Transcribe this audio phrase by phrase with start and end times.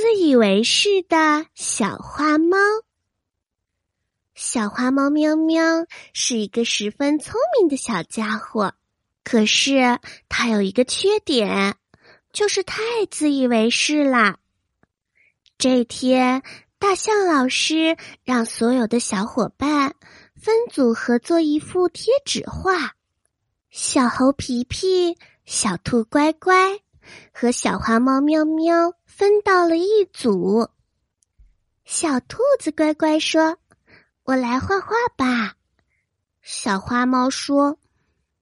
[0.00, 2.56] 自以为是的小花猫。
[4.32, 8.74] 小花猫喵喵是一个十分聪明的小家伙，
[9.24, 9.98] 可是
[10.28, 11.74] 它有一个缺点，
[12.32, 12.80] 就是太
[13.10, 14.38] 自以为是啦。
[15.58, 16.44] 这天，
[16.78, 19.96] 大象老师让所有的小伙伴
[20.36, 22.94] 分组合作一幅贴纸画，
[23.72, 26.78] 小猴皮皮、小兔乖乖
[27.32, 30.68] 和小花猫喵喵分到了一组。
[31.84, 33.58] 小兔子乖乖说
[34.24, 35.54] ：“我来画画吧。”
[36.42, 37.78] 小花猫说：“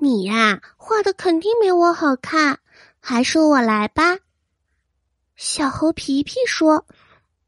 [0.00, 2.60] 你呀，画的肯定没我好看，
[3.00, 4.18] 还是我来吧。”
[5.36, 6.86] 小猴皮皮说：“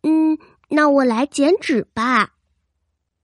[0.02, 2.34] 嗯，那我来剪纸吧。”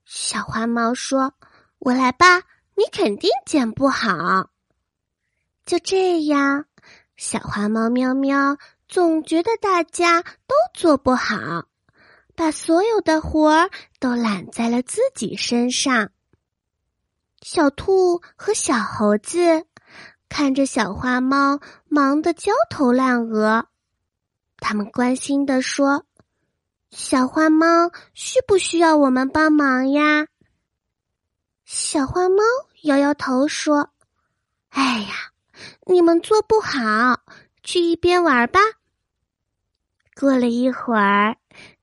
[0.04, 1.34] 小花猫说
[1.78, 2.42] ：“我来吧，
[2.74, 4.50] 你肯定剪不好。”
[5.66, 6.66] 就这样，
[7.16, 11.64] 小花猫喵喵总觉得大家都做不好，
[12.34, 16.10] 把所有的活儿都揽在了自己身上。
[17.40, 19.66] 小兔和小猴子
[20.28, 23.66] 看着小花猫忙得焦头烂额。
[24.58, 26.04] 他们关心的说
[26.90, 30.26] ：“小花猫需不需要我们帮忙呀？”
[31.64, 32.42] 小花猫
[32.82, 33.90] 摇摇头说
[34.70, 35.25] ：“哎呀，
[35.86, 37.20] 你们做不好，
[37.62, 38.60] 去一边玩吧。”
[40.18, 41.36] 过了一会儿，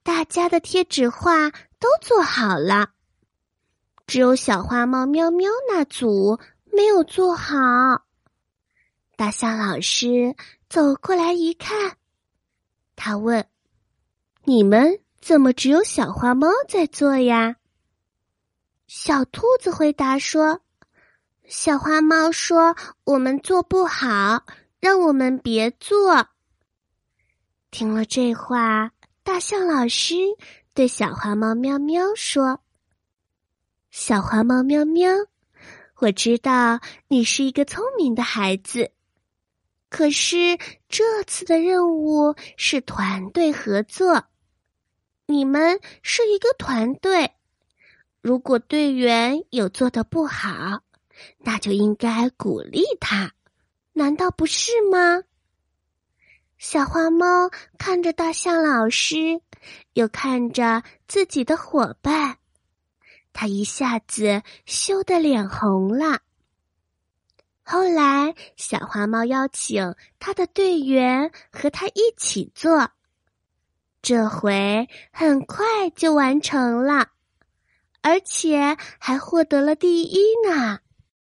[0.03, 2.89] 大家的贴纸画都做好了，
[4.05, 7.55] 只有小花猫喵喵那组没有做好。
[9.15, 10.35] 大象老师
[10.67, 11.97] 走过来一看。
[12.95, 13.47] 他问
[14.43, 17.55] ：“你们怎么只有小花猫在做呀？”
[18.87, 20.61] 小兔子回答说
[21.47, 24.45] ：“小花猫说我们做不好，
[24.79, 26.27] 让我们别做。”
[27.69, 28.91] 听了这话，
[29.23, 30.15] 大象老师
[30.73, 32.61] 对小花猫喵喵说
[33.91, 35.11] ：“小花猫喵喵，
[35.97, 38.91] 我知道你是一个聪明的孩子。”
[39.89, 40.57] 可是
[40.89, 44.25] 这次的任务是团队合作，
[45.27, 47.33] 你们是一个团队。
[48.21, 50.81] 如果队员有做的不好，
[51.39, 53.33] 那就应该鼓励他，
[53.93, 55.23] 难道不是吗？
[56.57, 59.41] 小花猫看着大象老师，
[59.93, 62.37] 又看着自己的伙伴，
[63.33, 66.21] 他一下子羞得脸红了。
[67.65, 72.91] 后来，小花猫邀请他的队员和他一起做，
[74.01, 77.09] 这回很快就完成了，
[78.01, 80.79] 而且还获得了第一呢。